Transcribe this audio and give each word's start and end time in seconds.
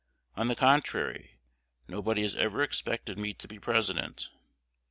On 0.35 0.47
the 0.47 0.55
contrary, 0.55 1.37
nobody 1.87 2.23
has 2.23 2.35
ever 2.35 2.63
expected 2.63 3.19
me 3.19 3.35
to 3.35 3.47
be 3.47 3.59
President. 3.59 4.29